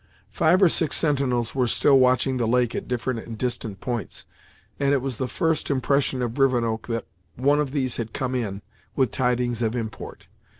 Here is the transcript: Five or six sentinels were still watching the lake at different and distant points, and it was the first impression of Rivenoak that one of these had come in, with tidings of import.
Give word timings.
Five 0.31 0.63
or 0.63 0.67
six 0.67 0.95
sentinels 0.97 1.53
were 1.53 1.67
still 1.67 1.99
watching 1.99 2.37
the 2.37 2.47
lake 2.47 2.73
at 2.73 2.87
different 2.87 3.19
and 3.19 3.37
distant 3.37 3.81
points, 3.81 4.25
and 4.79 4.93
it 4.93 4.97
was 4.99 5.17
the 5.17 5.27
first 5.27 5.69
impression 5.69 6.23
of 6.23 6.39
Rivenoak 6.39 6.87
that 6.87 7.05
one 7.35 7.59
of 7.59 7.69
these 7.69 7.97
had 7.97 8.11
come 8.11 8.33
in, 8.33 8.63
with 8.95 9.11
tidings 9.11 9.61
of 9.61 9.75
import. 9.75 10.27